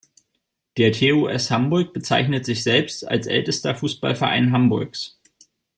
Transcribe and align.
Der 0.77 0.91
TuS 0.93 1.51
Hamburg 1.51 1.93
bezeichnet 1.93 2.43
sich 2.43 2.63
selbst 2.63 3.07
als 3.07 3.27
„ältester 3.27 3.75
Fußballverein 3.75 4.51
Hamburgs“. 4.51 5.19